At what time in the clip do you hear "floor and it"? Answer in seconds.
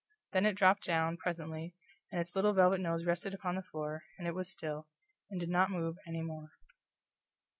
3.61-4.33